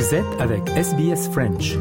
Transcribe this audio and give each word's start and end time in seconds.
Vous 0.00 0.14
êtes 0.14 0.40
avec 0.40 0.66
SBS 0.70 1.28
French. 1.30 1.76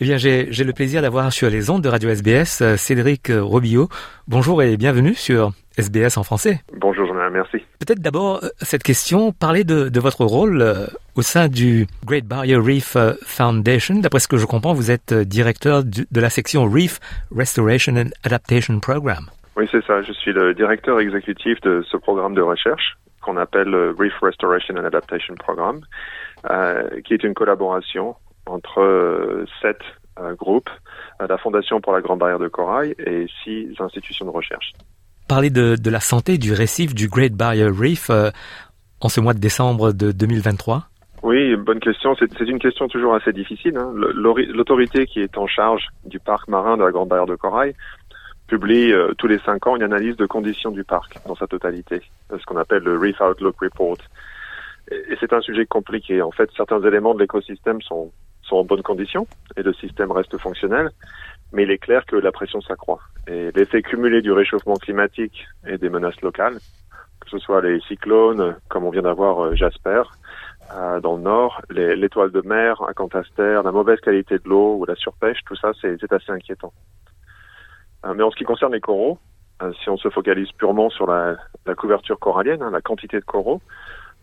Eh 0.00 0.04
bien, 0.04 0.16
j'ai 0.16 0.46
j'ai 0.50 0.64
le 0.64 0.72
plaisir 0.72 1.02
d'avoir 1.02 1.30
sur 1.30 1.50
les 1.50 1.68
ondes 1.68 1.82
de 1.82 1.90
Radio 1.90 2.08
SBS 2.08 2.62
euh, 2.62 2.76
Cédric 2.78 3.28
euh, 3.28 3.42
Robillot. 3.42 3.90
Bonjour 4.26 4.62
et 4.62 4.78
bienvenue 4.78 5.14
sur 5.14 5.52
SBS 5.76 6.16
en 6.16 6.22
français. 6.22 6.62
Bonjour, 6.80 7.11
merci. 7.32 7.58
Peut-être 7.80 8.00
d'abord 8.00 8.44
euh, 8.44 8.48
cette 8.60 8.82
question, 8.82 9.32
parler 9.32 9.64
de, 9.64 9.88
de 9.88 10.00
votre 10.00 10.24
rôle 10.24 10.62
euh, 10.62 10.86
au 11.16 11.22
sein 11.22 11.48
du 11.48 11.86
Great 12.04 12.24
Barrier 12.26 12.56
Reef 12.56 12.94
euh, 12.96 13.14
Foundation. 13.24 13.96
D'après 14.00 14.20
ce 14.20 14.28
que 14.28 14.36
je 14.36 14.46
comprends, 14.46 14.72
vous 14.74 14.90
êtes 14.90 15.12
directeur 15.12 15.82
du- 15.84 16.06
de 16.10 16.20
la 16.20 16.30
section 16.30 16.64
Reef 16.64 17.00
Restoration 17.36 17.96
and 17.96 18.10
Adaptation 18.24 18.78
Program. 18.80 19.26
Oui, 19.56 19.68
c'est 19.70 19.84
ça. 19.84 20.02
Je 20.02 20.12
suis 20.12 20.32
le 20.32 20.54
directeur 20.54 21.00
exécutif 21.00 21.60
de 21.62 21.84
ce 21.90 21.96
programme 21.96 22.34
de 22.34 22.42
recherche 22.42 22.96
qu'on 23.20 23.36
appelle 23.36 23.68
le 23.68 23.94
Reef 23.98 24.14
Restoration 24.20 24.76
and 24.76 24.84
Adaptation 24.84 25.34
Program, 25.34 25.80
euh, 26.50 26.88
qui 27.04 27.14
est 27.14 27.22
une 27.22 27.34
collaboration 27.34 28.16
entre 28.46 29.44
sept 29.60 29.78
euh, 30.18 30.34
groupes, 30.34 30.70
la 31.20 31.38
Fondation 31.38 31.80
pour 31.80 31.92
la 31.92 32.00
Grande 32.00 32.18
Barrière 32.18 32.40
de 32.40 32.48
Corail 32.48 32.94
et 32.98 33.26
six 33.44 33.68
institutions 33.78 34.26
de 34.26 34.30
recherche. 34.30 34.72
Parler 35.32 35.48
de, 35.48 35.76
de 35.76 35.88
la 35.88 36.00
santé 36.00 36.36
du 36.36 36.52
récif 36.52 36.94
du 36.94 37.08
Great 37.08 37.32
Barrier 37.32 37.64
Reef 37.64 38.10
euh, 38.10 38.28
en 39.00 39.08
ce 39.08 39.18
mois 39.18 39.32
de 39.32 39.38
décembre 39.38 39.92
de 39.92 40.12
2023. 40.12 40.82
Oui, 41.22 41.56
bonne 41.56 41.80
question. 41.80 42.14
C'est 42.18 42.38
une 42.40 42.58
question 42.58 42.86
toujours 42.86 43.14
assez 43.14 43.32
difficile. 43.32 43.78
hein. 43.78 43.94
L'autorité 43.94 45.06
qui 45.06 45.20
est 45.20 45.38
en 45.38 45.46
charge 45.46 45.86
du 46.04 46.18
parc 46.18 46.48
marin 46.48 46.76
de 46.76 46.84
la 46.84 46.90
Grande 46.90 47.08
Barrière 47.08 47.24
de 47.24 47.34
Corail 47.34 47.74
publie 48.46 48.92
euh, 48.92 49.14
tous 49.16 49.26
les 49.26 49.38
cinq 49.38 49.66
ans 49.66 49.74
une 49.74 49.84
analyse 49.84 50.16
de 50.16 50.26
conditions 50.26 50.70
du 50.70 50.84
parc 50.84 51.16
dans 51.26 51.34
sa 51.34 51.46
totalité, 51.46 52.02
euh, 52.30 52.36
ce 52.38 52.44
qu'on 52.44 52.58
appelle 52.58 52.82
le 52.82 52.98
Reef 52.98 53.18
Outlook 53.22 53.56
Report. 53.62 53.96
Et 54.90 55.16
c'est 55.18 55.32
un 55.32 55.40
sujet 55.40 55.64
compliqué. 55.64 56.20
En 56.20 56.32
fait, 56.32 56.50
certains 56.54 56.82
éléments 56.82 57.14
de 57.14 57.20
l'écosystème 57.20 57.80
sont, 57.80 58.12
sont 58.42 58.56
en 58.56 58.64
bonne 58.64 58.82
condition 58.82 59.26
et 59.56 59.62
le 59.62 59.72
système 59.72 60.12
reste 60.12 60.36
fonctionnel, 60.36 60.90
mais 61.52 61.64
il 61.64 61.70
est 61.70 61.78
clair 61.78 62.04
que 62.06 62.16
la 62.16 62.32
pression 62.32 62.60
s'accroît. 62.60 63.00
Et 63.28 63.50
l'effet 63.52 63.82
cumulé 63.82 64.22
du 64.22 64.32
réchauffement 64.32 64.76
climatique 64.76 65.46
et 65.66 65.78
des 65.78 65.90
menaces 65.90 66.20
locales, 66.22 66.58
que 67.20 67.30
ce 67.30 67.38
soit 67.38 67.60
les 67.60 67.80
cyclones, 67.82 68.56
comme 68.68 68.84
on 68.84 68.90
vient 68.90 69.02
d'avoir 69.02 69.44
euh, 69.44 69.54
Jasper, 69.54 70.02
euh, 70.74 71.00
dans 71.00 71.16
le 71.16 71.22
nord, 71.22 71.60
l'étoile 71.70 72.30
de 72.30 72.40
mer, 72.40 72.82
un 72.88 72.92
cantaster, 72.92 73.60
la 73.62 73.72
mauvaise 73.72 74.00
qualité 74.00 74.38
de 74.38 74.48
l'eau 74.48 74.76
ou 74.76 74.86
la 74.86 74.94
surpêche, 74.94 75.38
tout 75.46 75.56
ça, 75.56 75.72
c'est 75.80 76.12
assez 76.12 76.32
inquiétant. 76.32 76.72
Euh, 78.06 78.14
mais 78.14 78.22
en 78.22 78.30
ce 78.30 78.36
qui 78.36 78.44
concerne 78.44 78.72
les 78.72 78.80
coraux, 78.80 79.18
si 79.80 79.88
on 79.88 79.96
se 79.96 80.10
focalise 80.10 80.50
purement 80.52 80.90
sur 80.90 81.06
la, 81.06 81.36
couverture 81.76 82.18
corallienne, 82.18 82.62
hein, 82.62 82.72
la 82.72 82.80
quantité 82.80 83.20
de 83.20 83.24
coraux, 83.24 83.60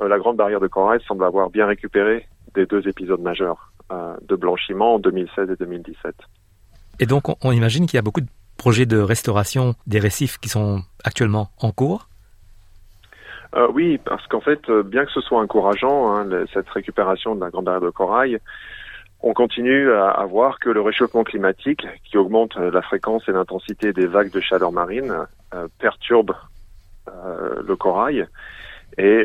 la 0.05 0.17
grande 0.17 0.35
barrière 0.35 0.59
de 0.59 0.67
corail 0.67 0.99
semble 1.07 1.23
avoir 1.23 1.49
bien 1.49 1.65
récupéré 1.65 2.27
des 2.55 2.65
deux 2.65 2.85
épisodes 2.89 3.21
majeurs 3.21 3.71
de 4.21 4.35
blanchiment 4.35 4.95
en 4.95 4.99
2016 4.99 5.49
et 5.49 5.55
2017. 5.55 6.13
Et 6.99 7.05
donc, 7.05 7.23
on, 7.43 7.51
imagine 7.51 7.85
qu'il 7.85 7.97
y 7.97 7.99
a 7.99 8.01
beaucoup 8.01 8.21
de 8.21 8.27
projets 8.57 8.85
de 8.85 8.99
restauration 8.99 9.75
des 9.87 9.99
récifs 9.99 10.37
qui 10.37 10.49
sont 10.49 10.81
actuellement 11.03 11.49
en 11.59 11.71
cours. 11.71 12.09
Euh, 13.55 13.67
oui, 13.73 13.97
parce 13.97 14.27
qu'en 14.27 14.41
fait, 14.41 14.69
euh, 14.69 14.83
bien 14.83 15.05
que 15.05 15.11
ce 15.11 15.21
soit 15.21 15.39
encourageant, 15.39 16.13
hein, 16.13 16.27
cette 16.53 16.69
récupération 16.69 17.35
de 17.35 17.41
la 17.41 17.49
grande 17.49 17.65
barrière 17.65 17.81
de 17.81 17.89
corail, 17.89 18.39
on 19.21 19.33
continue 19.33 19.91
à, 19.91 20.23
voir 20.25 20.59
que 20.59 20.69
le 20.69 20.81
réchauffement 20.81 21.23
climatique, 21.23 21.85
qui 22.05 22.17
augmente 22.17 22.55
euh, 22.57 22.69
la 22.71 22.81
fréquence 22.81 23.27
et 23.27 23.31
l'intensité 23.31 23.91
des 23.91 24.05
vagues 24.05 24.31
de 24.31 24.39
chaleur 24.39 24.71
marine, 24.71 25.13
perturbe 25.79 26.35
le 27.67 27.75
corail. 27.75 28.27
Et 28.99 29.23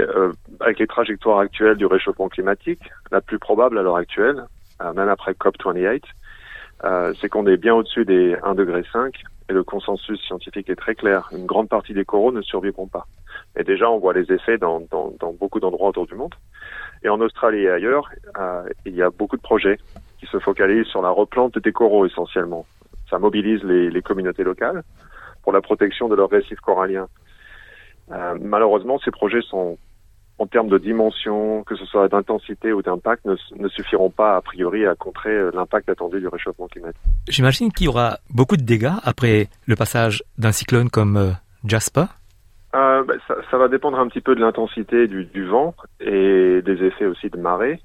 avec 0.60 0.78
les 0.78 0.86
trajectoires 0.86 1.38
actuelles 1.40 1.76
du 1.76 1.84
réchauffement 1.84 2.30
climatique, 2.30 2.80
la 3.12 3.20
plus 3.20 3.38
probable 3.38 3.78
à 3.78 3.82
l'heure 3.82 3.96
actuelle, 3.96 4.46
même 4.94 5.10
après 5.10 5.32
COP28, 5.32 5.84
euh, 5.86 5.98
c'est 6.82 7.28
qu'on 7.28 7.46
est 7.46 7.56
bien 7.56 7.74
au-dessus 7.74 8.04
des 8.04 8.34
1,5 8.36 8.54
degré 8.54 8.82
et 9.48 9.52
le 9.52 9.62
consensus 9.64 10.20
scientifique 10.22 10.70
est 10.70 10.76
très 10.76 10.94
clair. 10.94 11.28
Une 11.32 11.46
grande 11.46 11.68
partie 11.68 11.92
des 11.92 12.04
coraux 12.04 12.32
ne 12.32 12.42
survivront 12.42 12.86
pas. 12.86 13.06
Et 13.56 13.64
déjà, 13.64 13.90
on 13.90 13.98
voit 13.98 14.14
les 14.14 14.32
effets 14.32 14.58
dans, 14.58 14.80
dans, 14.90 15.14
dans 15.20 15.32
beaucoup 15.32 15.60
d'endroits 15.60 15.88
autour 15.88 16.06
du 16.06 16.14
monde. 16.14 16.34
Et 17.02 17.08
en 17.08 17.20
Australie 17.20 17.64
et 17.64 17.70
ailleurs, 17.70 18.10
euh, 18.38 18.64
il 18.86 18.94
y 18.94 19.02
a 19.02 19.10
beaucoup 19.10 19.36
de 19.36 19.42
projets 19.42 19.78
qui 20.18 20.26
se 20.26 20.38
focalisent 20.38 20.86
sur 20.86 21.02
la 21.02 21.10
replante 21.10 21.58
des 21.58 21.72
coraux 21.72 22.06
essentiellement. 22.06 22.64
Ça 23.10 23.18
mobilise 23.18 23.62
les, 23.62 23.90
les 23.90 24.02
communautés 24.02 24.44
locales 24.44 24.82
pour 25.42 25.52
la 25.52 25.60
protection 25.60 26.08
de 26.08 26.14
leurs 26.14 26.30
récifs 26.30 26.60
coralliens. 26.60 27.08
Euh, 28.12 28.36
malheureusement, 28.40 28.98
ces 29.04 29.10
projets 29.10 29.42
sont, 29.42 29.76
en 30.38 30.46
termes 30.46 30.68
de 30.68 30.78
dimension, 30.78 31.62
que 31.64 31.76
ce 31.76 31.84
soit 31.84 32.08
d'intensité 32.08 32.72
ou 32.72 32.82
d'impact, 32.82 33.24
ne, 33.24 33.36
ne 33.56 33.68
suffiront 33.68 34.10
pas 34.10 34.36
a 34.36 34.40
priori 34.40 34.86
à 34.86 34.94
contrer 34.94 35.30
euh, 35.30 35.50
l'impact 35.54 35.88
attendu 35.88 36.20
du 36.20 36.28
réchauffement 36.28 36.66
climatique. 36.66 37.00
J'imagine 37.28 37.72
qu'il 37.72 37.86
y 37.86 37.88
aura 37.88 38.18
beaucoup 38.30 38.56
de 38.56 38.62
dégâts 38.62 38.96
après 39.04 39.48
le 39.66 39.76
passage 39.76 40.24
d'un 40.38 40.52
cyclone 40.52 40.90
comme 40.90 41.16
euh, 41.16 41.30
Jasper. 41.64 42.06
Euh, 42.74 43.04
ben, 43.04 43.18
ça, 43.28 43.36
ça 43.50 43.58
va 43.58 43.68
dépendre 43.68 43.98
un 44.00 44.08
petit 44.08 44.20
peu 44.20 44.34
de 44.34 44.40
l'intensité 44.40 45.06
du, 45.06 45.24
du 45.24 45.44
vent 45.44 45.74
et 46.00 46.60
des 46.62 46.84
effets 46.84 47.06
aussi 47.06 47.30
de 47.30 47.38
marée 47.38 47.80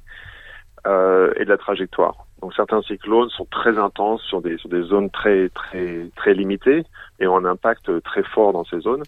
euh, 0.87 1.33
et 1.35 1.45
de 1.45 1.49
la 1.49 1.57
trajectoire. 1.57 2.25
Donc 2.41 2.53
certains 2.53 2.81
cyclones 2.83 3.29
sont 3.29 3.45
très 3.45 3.77
intenses 3.77 4.21
sur 4.21 4.41
des 4.41 4.57
sur 4.57 4.69
des 4.69 4.81
zones 4.83 5.09
très 5.09 5.49
très 5.49 6.09
très 6.15 6.33
limitées 6.33 6.85
et 7.19 7.27
ont 7.27 7.35
un 7.35 7.45
impact 7.45 8.01
très 8.03 8.23
fort 8.23 8.53
dans 8.53 8.63
ces 8.63 8.79
zones. 8.79 9.03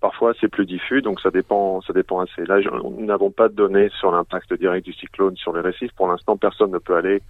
Parfois 0.00 0.32
c'est 0.40 0.48
plus 0.48 0.64
diffus, 0.64 1.02
donc 1.02 1.20
ça 1.20 1.30
dépend 1.30 1.80
ça 1.80 1.92
dépend 1.92 2.20
assez. 2.20 2.44
Là, 2.44 2.60
nous 2.60 3.04
n'avons 3.04 3.30
pas 3.30 3.48
de 3.48 3.54
données 3.54 3.90
sur 3.98 4.12
l'impact 4.12 4.52
direct 4.54 4.84
du 4.84 4.92
cyclone 4.92 5.36
sur 5.36 5.52
les 5.52 5.60
récifs. 5.60 5.92
Pour 5.94 6.06
l'instant, 6.06 6.36
personne 6.36 6.70
ne 6.70 6.78
peut 6.78 6.96
aller 6.96 7.20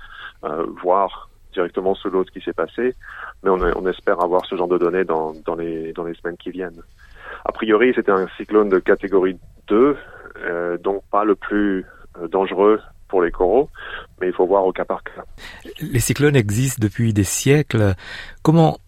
euh, 0.44 0.66
voir 0.82 1.30
directement 1.54 1.94
sous 1.94 2.10
l'eau 2.10 2.24
ce 2.24 2.30
qui 2.30 2.42
s'est 2.42 2.52
passé, 2.52 2.94
mais 3.42 3.50
on, 3.50 3.86
espère 3.86 4.20
avoir 4.20 4.44
ce 4.44 4.54
genre 4.54 4.68
de 4.68 4.76
données 4.76 5.04
dans 5.04 5.32
les 5.56 5.94
dans 5.94 6.04
les 6.04 6.14
semaines 6.14 6.36
qui 6.36 6.50
viennent. 6.50 6.82
A 7.46 7.52
priori, 7.52 7.92
c'était 7.94 8.12
un 8.12 8.28
cyclone 8.36 8.68
de 8.68 8.78
catégorie 8.80 9.38
2, 9.68 9.96
euh, 10.44 10.76
donc 10.76 11.02
pas 11.10 11.24
le 11.24 11.34
plus 11.36 11.86
dangereux 12.30 12.80
pour 13.08 13.22
les 13.22 13.30
coraux, 13.30 13.68
mais 14.20 14.28
il 14.28 14.32
faut 14.32 14.46
voir 14.46 14.64
au 14.64 14.72
cas 14.72 14.84
par 14.84 15.02
cas. 15.02 15.24
Les 15.80 16.00
cyclones 16.00 16.36
existent 16.36 16.80
depuis 16.80 17.12
des 17.12 17.24
siècles. 17.24 17.94
Comment 18.42 18.78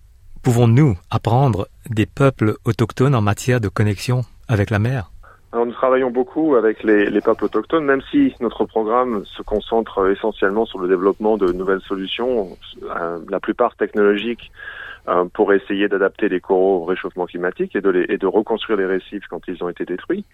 pouvons-nous 0.43 0.97
apprendre 1.11 1.69
des 1.89 2.07
peuples 2.07 2.55
autochtones 2.65 3.15
en 3.15 3.23
matière 3.23 3.61
de 3.61 3.69
connexion 3.69 4.23
avec 4.49 4.71
la 4.71 4.79
mer? 4.79 5.11
Alors, 5.53 5.67
nous 5.67 5.73
travaillons 5.73 6.13
beaucoup 6.13 6.55
avec 6.55 6.85
les, 6.85 7.11
les 7.11 7.21
peuples 7.21 7.47
autochtones, 7.47 7.85
même 7.85 8.03
si 8.13 8.33
notre 8.41 8.65
programme 8.65 9.25
se 9.25 9.43
concentre 9.43 10.09
essentiellement 10.09 10.65
sur 10.65 10.79
le 10.79 10.87
développement 10.87 11.37
de 11.37 11.51
nouvelles 11.53 11.81
solutions, 11.81 12.57
euh, 12.85 13.19
la 13.29 13.41
plupart 13.41 13.75
technologiques, 13.75 14.53
euh, 15.09 15.25
pour 15.33 15.53
essayer 15.53 15.89
d'adapter 15.89 16.29
les 16.29 16.41
coraux 16.41 16.83
au 16.83 16.85
réchauffement 16.85 17.27
climatique 17.27 17.75
et 17.75 17.81
de, 17.81 17.91
les, 17.91 18.07
et 18.11 18.19
de 18.19 18.27
reconstruire 18.27 18.79
les 18.79 18.87
récifs 18.87 19.25
quand 19.29 19.41
ils 19.49 19.65
ont 19.65 19.69
été 19.69 19.85
détruits. 19.85 20.25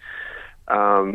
Euh, 0.69 1.11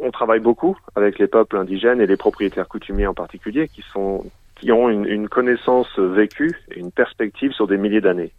on 0.00 0.10
travaille 0.10 0.40
beaucoup 0.40 0.76
avec 0.94 1.18
les 1.18 1.26
peuples 1.26 1.56
indigènes 1.56 2.00
et 2.00 2.06
les 2.06 2.16
propriétaires 2.16 2.68
coutumiers 2.68 3.06
en 3.06 3.14
particulier, 3.14 3.68
qui 3.68 3.82
sont 3.92 4.24
qui 4.58 4.72
ont 4.72 4.88
une, 4.88 5.28
connaissance 5.28 5.98
vécue 5.98 6.58
et 6.72 6.80
une 6.80 6.90
perspective 6.90 7.52
sur 7.52 7.66
des 7.66 7.76
milliers 7.76 8.00
d'années. 8.00 8.32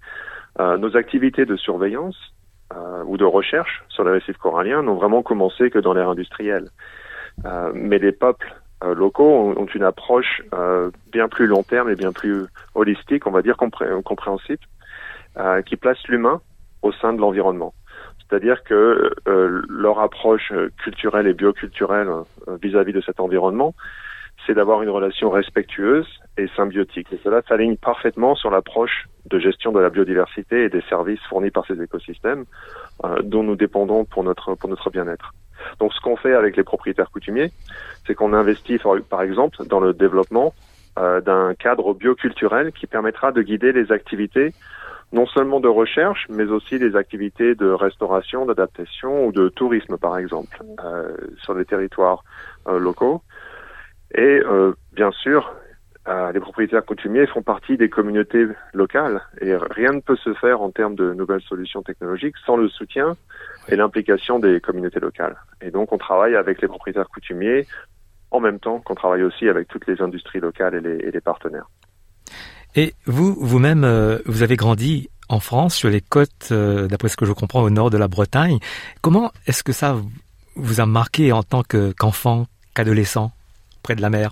Euh, 0.60 0.78
nos 0.78 0.98
activités 0.98 1.46
de 1.46 1.56
surveillance 1.56 2.18
euh, 2.76 3.04
ou 3.06 3.18
de 3.18 3.24
recherche 3.24 3.84
sur 3.88 4.04
les 4.04 4.12
récifs 4.12 4.38
coralliens 4.38 4.84
n'ont 4.84 4.96
vraiment 4.96 5.24
commencé 5.24 5.70
que 5.70 5.80
dans 5.80 5.94
l'ère 5.94 6.10
industrielle. 6.10 6.70
Euh, 7.46 7.72
mais 7.74 8.00
les 8.00 8.12
peuples 8.12 8.54
locaux 8.82 9.54
ont, 9.58 9.66
une 9.66 9.84
approche 9.84 10.42
bien 11.12 11.28
plus 11.28 11.48
long 11.48 11.64
terme 11.64 11.90
et 11.90 11.96
bien 11.96 12.14
plus 12.14 12.46
holistique, 12.76 13.28
on 13.28 13.32
va 13.32 13.42
dire 13.42 13.58
compré- 13.58 14.02
compréhensible, 14.04 14.62
qui 15.66 15.76
place 15.76 15.98
l'humain 16.08 16.40
au 16.82 16.94
sein 16.94 17.12
de 17.12 17.20
l'environnement. 17.20 17.74
C'est-à-dire 18.30 18.64
que 18.64 19.12
euh, 19.28 19.62
leur 19.68 20.00
approche 20.00 20.54
culturelle 20.84 21.28
et 21.28 21.34
bioculturelle 21.34 22.10
euh, 22.48 22.58
vis-à-vis 22.62 22.94
de 22.94 23.02
cet 23.02 23.20
environnement, 23.20 23.74
c'est 24.46 24.54
d'avoir 24.54 24.82
une 24.82 24.90
relation 24.90 25.30
respectueuse 25.30 26.08
et 26.38 26.48
symbiotique. 26.56 27.12
Et 27.12 27.20
cela 27.24 27.42
s'aligne 27.48 27.76
parfaitement 27.76 28.36
sur 28.36 28.52
l'approche 28.52 29.08
de 29.26 29.40
gestion 29.40 29.72
de 29.72 29.80
la 29.80 29.90
biodiversité 29.90 30.64
et 30.64 30.70
des 30.70 30.82
services 30.82 31.20
fournis 31.28 31.52
par 31.52 31.66
ces 31.66 31.82
écosystèmes 31.82 32.46
euh, 33.04 33.22
dont 33.24 33.44
nous 33.44 33.56
dépendons 33.56 34.06
pour 34.06 34.24
notre, 34.24 34.56
pour 34.56 34.70
notre 34.70 34.90
bien-être. 34.90 35.34
Donc 35.80 35.94
ce 35.94 36.00
qu'on 36.00 36.16
fait 36.16 36.34
avec 36.34 36.56
les 36.56 36.64
propriétaires 36.64 37.12
coutumiers, 37.12 37.52
c'est 38.06 38.16
qu'on 38.16 38.34
investit 38.34 38.80
par 39.10 39.22
exemple 39.22 39.66
dans 39.66 39.80
le 39.80 39.94
développement 39.94 40.54
euh, 40.98 41.20
d'un 41.22 41.54
cadre 41.54 41.94
bioculturel 41.94 42.72
qui 42.72 42.88
permettra 42.88 43.32
de 43.32 43.42
guider 43.42 43.72
les 43.72 43.92
activités 43.92 44.54
non 45.12 45.26
seulement 45.26 45.60
de 45.60 45.68
recherche, 45.68 46.28
mais 46.30 46.46
aussi 46.46 46.78
des 46.78 46.96
activités 46.96 47.56
de 47.56 47.70
restauration, 47.70 48.46
d'adaptation 48.46 49.26
ou 49.26 49.32
de 49.32 49.50
tourisme, 49.50 49.98
par 49.98 50.18
exemple, 50.18 50.62
euh, 50.84 51.16
sur 51.42 51.54
les 51.56 51.66
territoires 51.66 52.24
euh, 52.68 52.78
locaux. 52.78 53.24
Et 54.14 54.42
euh, 54.46 54.74
bien 54.94 55.12
sûr, 55.12 55.54
euh, 56.08 56.32
les 56.32 56.40
propriétaires 56.40 56.86
coutumiers 56.86 57.28
font 57.28 57.44
partie 57.44 57.78
des 57.78 57.90
communautés 57.90 58.48
locales 58.74 59.22
et 59.42 59.56
rien 59.56 59.92
ne 59.92 60.00
peut 60.00 60.16
se 60.16 60.34
faire 60.36 60.62
en 60.62 60.72
termes 60.72 60.96
de 60.96 61.14
nouvelles 61.14 61.42
solutions 61.42 61.84
technologiques 61.84 62.36
sans 62.46 62.58
le 62.58 62.68
soutien 62.70 63.16
et 63.68 63.76
l'implication 63.76 64.40
des 64.40 64.60
communautés 64.60 65.00
locales. 65.00 65.38
Et 65.62 65.70
donc 65.70 65.92
on 65.92 65.98
travaille 65.98 66.36
avec 66.36 66.62
les 66.62 66.68
propriétaires 66.68 67.10
coutumiers 67.10 67.68
en 68.32 68.40
même 68.40 68.60
temps 68.60 68.80
qu'on 68.80 68.96
travaille 68.96 69.24
aussi 69.24 69.50
avec 69.50 69.68
toutes 69.68 69.86
les 69.88 70.02
industries 70.02 70.40
locales 70.40 70.76
et 70.76 70.82
les, 70.82 70.96
et 71.08 71.12
les 71.12 71.22
partenaires. 71.22 71.68
Et 72.76 72.94
vous, 73.06 73.36
vous-même, 73.40 73.84
euh, 73.84 74.20
vous 74.26 74.44
avez 74.44 74.56
grandi 74.56 75.10
en 75.28 75.40
France, 75.40 75.76
sur 75.76 75.90
les 75.90 76.02
côtes, 76.02 76.50
euh, 76.52 76.88
d'après 76.88 77.08
ce 77.08 77.18
que 77.18 77.26
je 77.26 77.34
comprends, 77.34 77.62
au 77.62 77.70
nord 77.70 77.90
de 77.90 77.98
la 77.98 78.08
Bretagne. 78.08 78.60
Comment 79.02 79.32
est-ce 79.48 79.64
que 79.64 79.72
ça 79.72 79.96
vous 80.56 80.82
a 80.82 80.86
marqué 80.86 81.32
en 81.32 81.44
tant 81.44 81.62
qu'enfant, 81.64 82.48
qu'adolescent, 82.74 83.32
près 83.84 83.96
de 83.96 84.02
la 84.02 84.10
mer? 84.10 84.32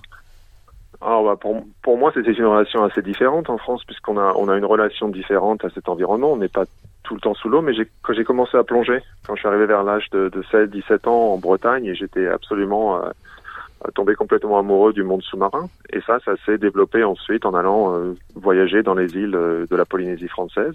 Bah 1.00 1.36
pour, 1.82 1.98
moi, 1.98 2.10
c'était 2.12 2.32
une 2.32 2.46
relation 2.46 2.82
assez 2.82 3.02
différente 3.02 3.50
en 3.50 3.58
France, 3.58 3.84
puisqu'on 3.84 4.18
a, 4.18 4.32
on 4.36 4.48
a 4.48 4.56
une 4.56 4.64
relation 4.64 5.08
différente 5.08 5.64
à 5.64 5.70
cet 5.70 5.88
environnement. 5.88 6.32
On 6.32 6.36
n'est 6.36 6.48
pas 6.48 6.64
tout 7.04 7.14
le 7.14 7.20
temps 7.20 7.34
sous 7.34 7.48
l'eau, 7.48 7.62
mais 7.62 7.72
quand 8.02 8.12
j'ai 8.12 8.24
commencé 8.24 8.56
à 8.56 8.64
plonger, 8.64 9.00
quand 9.26 9.34
je 9.34 9.40
suis 9.40 9.48
arrivé 9.48 9.66
vers 9.66 9.84
l'âge 9.84 10.10
de, 10.10 10.28
de 10.28 10.42
16, 10.50 10.70
17 10.70 11.06
ans 11.06 11.34
en 11.34 11.38
Bretagne, 11.38 11.86
et 11.86 11.94
j'étais 11.94 12.26
absolument 12.26 12.96
euh, 12.96 13.10
tombé 13.94 14.14
complètement 14.14 14.58
amoureux 14.58 14.92
du 14.92 15.02
monde 15.02 15.22
sous-marin. 15.22 15.68
Et 15.90 16.00
ça, 16.00 16.18
ça 16.24 16.32
s'est 16.44 16.58
développé 16.58 17.04
ensuite 17.04 17.46
en 17.46 17.54
allant 17.54 17.94
euh, 17.94 18.14
voyager 18.34 18.82
dans 18.82 18.94
les 18.94 19.14
îles 19.14 19.34
euh, 19.34 19.66
de 19.70 19.76
la 19.76 19.84
Polynésie 19.84 20.28
française. 20.28 20.74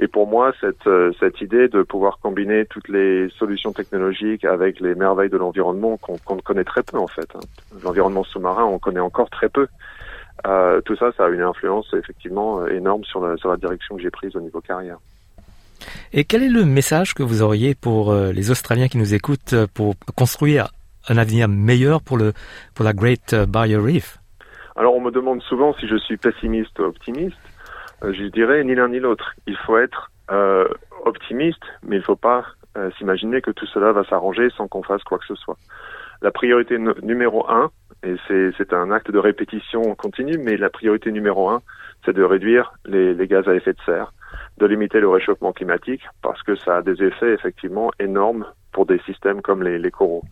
Et 0.00 0.08
pour 0.08 0.26
moi, 0.26 0.52
cette, 0.60 0.86
euh, 0.86 1.12
cette 1.20 1.40
idée 1.40 1.68
de 1.68 1.82
pouvoir 1.82 2.18
combiner 2.20 2.66
toutes 2.66 2.88
les 2.88 3.28
solutions 3.38 3.72
technologiques 3.72 4.44
avec 4.44 4.80
les 4.80 4.94
merveilles 4.94 5.30
de 5.30 5.36
l'environnement 5.36 5.96
qu'on 5.96 6.16
qu 6.16 6.42
connaît 6.42 6.64
très 6.64 6.82
peu 6.82 6.98
en 6.98 7.06
fait. 7.06 7.28
Hein. 7.34 7.40
L'environnement 7.84 8.24
sous-marin, 8.24 8.64
on 8.64 8.78
connaît 8.78 9.00
encore 9.00 9.30
très 9.30 9.48
peu. 9.48 9.68
Tout 10.84 10.96
ça, 10.96 11.10
ça 11.16 11.26
a 11.26 11.28
une 11.30 11.40
influence 11.40 11.86
effectivement 11.94 12.66
énorme 12.66 13.02
sur 13.04 13.38
sur 13.38 13.48
la 13.48 13.56
direction 13.56 13.96
que 13.96 14.02
j'ai 14.02 14.10
prise 14.10 14.36
au 14.36 14.40
niveau 14.40 14.60
carrière. 14.60 14.98
Et 16.12 16.24
quel 16.24 16.42
est 16.42 16.50
le 16.50 16.64
message 16.64 17.14
que 17.14 17.22
vous 17.22 17.40
auriez 17.40 17.74
pour 17.74 18.12
les 18.12 18.50
Australiens 18.50 18.88
qui 18.88 18.98
nous 18.98 19.14
écoutent 19.14 19.54
pour 19.72 19.94
construire 20.16 20.68
un 21.08 21.18
avenir 21.18 21.48
meilleur 21.48 22.02
pour, 22.02 22.16
le, 22.16 22.32
pour 22.74 22.84
la 22.84 22.92
Great 22.92 23.34
Barrier 23.48 23.76
Reef? 23.76 24.18
Alors 24.76 24.94
on 24.94 25.00
me 25.00 25.10
demande 25.10 25.42
souvent 25.42 25.72
si 25.74 25.86
je 25.86 25.96
suis 25.96 26.16
pessimiste 26.16 26.78
ou 26.80 26.82
optimiste. 26.82 27.38
Euh, 28.02 28.12
je 28.12 28.24
dirais 28.24 28.62
ni 28.64 28.74
l'un 28.74 28.88
ni 28.88 28.98
l'autre. 28.98 29.34
Il 29.46 29.56
faut 29.56 29.78
être 29.78 30.10
euh, 30.30 30.66
optimiste, 31.04 31.62
mais 31.82 31.96
il 31.96 32.00
ne 32.00 32.04
faut 32.04 32.16
pas 32.16 32.44
euh, 32.76 32.90
s'imaginer 32.98 33.40
que 33.40 33.50
tout 33.50 33.66
cela 33.66 33.92
va 33.92 34.04
s'arranger 34.04 34.48
sans 34.56 34.66
qu'on 34.68 34.82
fasse 34.82 35.02
quoi 35.04 35.18
que 35.18 35.26
ce 35.26 35.36
soit. 35.36 35.56
La 36.22 36.30
priorité 36.30 36.78
numéro 37.02 37.48
un, 37.50 37.70
et 38.02 38.16
c'est 38.28 38.72
un 38.72 38.90
acte 38.90 39.10
de 39.10 39.18
répétition 39.18 39.94
continue, 39.94 40.38
mais 40.38 40.56
la 40.56 40.70
priorité 40.70 41.12
numéro 41.12 41.50
un, 41.50 41.60
c'est 42.04 42.14
de 42.14 42.22
réduire 42.22 42.72
les, 42.86 43.14
les, 43.14 43.26
gaz 43.26 43.46
à 43.48 43.54
effet 43.54 43.72
de 43.72 43.80
serre, 43.84 44.12
de 44.58 44.66
limiter 44.66 45.00
le 45.00 45.08
réchauffement 45.08 45.52
climatique, 45.52 46.02
parce 46.22 46.42
que 46.42 46.56
ça 46.56 46.78
a 46.78 46.82
des 46.82 47.02
effets 47.02 47.32
effectivement 47.32 47.90
énormes 47.98 48.46
pour 48.72 48.86
des 48.86 48.98
systèmes 49.00 49.42
comme 49.42 49.62
les, 49.62 49.78
les 49.78 49.90
coraux. 49.90 50.24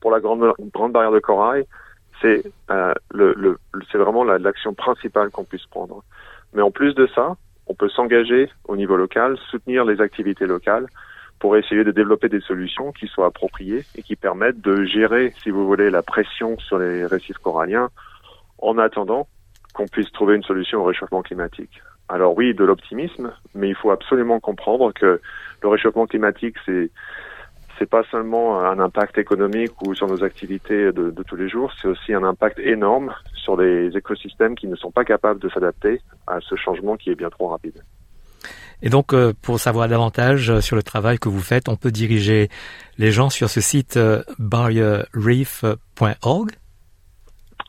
Pour 0.00 0.10
la 0.10 0.20
grande, 0.20 0.40
barrière 0.92 1.12
de 1.12 1.18
corail, 1.18 1.64
c'est 2.20 2.42
euh, 2.70 2.92
le, 3.12 3.34
le, 3.34 3.58
vraiment 3.94 4.24
l'action 4.24 4.74
principale 4.74 5.30
qu'on 5.30 5.44
puisse 5.44 5.66
prendre. 5.66 6.02
Mais 6.54 6.62
en 6.62 6.70
plus 6.70 6.94
de 6.94 7.06
ça, 7.14 7.36
on 7.66 7.74
peut 7.74 7.88
s'engager 7.88 8.50
au 8.66 8.76
niveau 8.76 8.96
local, 8.96 9.36
soutenir 9.50 9.84
les 9.84 10.00
activités 10.00 10.46
locales 10.46 10.86
pour 11.38 11.56
essayer 11.56 11.84
de 11.84 11.92
développer 11.92 12.28
des 12.28 12.40
solutions 12.40 12.92
qui 12.92 13.06
soient 13.06 13.26
appropriées 13.26 13.84
et 13.96 14.02
qui 14.02 14.16
permettent 14.16 14.60
de 14.60 14.84
gérer, 14.84 15.34
si 15.42 15.50
vous 15.50 15.66
voulez, 15.66 15.90
la 15.90 16.02
pression 16.02 16.58
sur 16.58 16.78
les 16.78 17.06
récifs 17.06 17.38
coralliens 17.38 17.90
en 18.58 18.78
attendant 18.78 19.28
qu'on 19.74 19.86
puisse 19.86 20.10
trouver 20.12 20.34
une 20.34 20.42
solution 20.42 20.80
au 20.80 20.84
réchauffement 20.84 21.22
climatique. 21.22 21.82
Alors 22.08 22.36
oui, 22.36 22.54
de 22.54 22.64
l'optimisme, 22.64 23.32
mais 23.54 23.68
il 23.68 23.74
faut 23.74 23.90
absolument 23.90 24.40
comprendre 24.40 24.92
que 24.92 25.20
le 25.62 25.68
réchauffement 25.68 26.06
climatique, 26.06 26.56
c'est 26.64 26.90
c'est 27.78 27.88
pas 27.88 28.02
seulement 28.10 28.60
un 28.60 28.78
impact 28.78 29.18
économique 29.18 29.80
ou 29.82 29.94
sur 29.94 30.06
nos 30.06 30.24
activités 30.24 30.92
de, 30.92 31.14
tous 31.26 31.36
les 31.36 31.48
jours, 31.48 31.72
c'est 31.80 31.88
aussi 31.88 32.12
un 32.12 32.24
impact 32.24 32.58
énorme 32.58 33.14
sur 33.34 33.56
des 33.56 33.90
écosystèmes 33.96 34.54
qui 34.54 34.66
ne 34.66 34.76
sont 34.76 34.90
pas 34.90 35.04
capables 35.04 35.40
de 35.40 35.48
s'adapter 35.48 36.00
à 36.26 36.40
ce 36.40 36.56
changement 36.56 36.96
qui 36.96 37.10
est 37.10 37.14
bien 37.14 37.30
trop 37.30 37.48
rapide. 37.48 37.82
Et 38.82 38.90
donc, 38.90 39.12
euh, 39.12 39.32
pour 39.42 39.58
savoir 39.58 39.88
davantage 39.88 40.50
euh, 40.50 40.60
sur 40.60 40.76
le 40.76 40.84
travail 40.84 41.18
que 41.18 41.28
vous 41.28 41.40
faites, 41.40 41.68
on 41.68 41.74
peut 41.74 41.90
diriger 41.90 42.48
les 42.96 43.10
gens 43.10 43.28
sur 43.28 43.50
ce 43.50 43.60
site 43.60 43.96
euh, 43.96 44.22
barrierreef.org 44.38 46.52